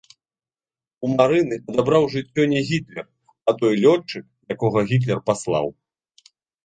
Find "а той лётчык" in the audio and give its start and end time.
3.51-4.25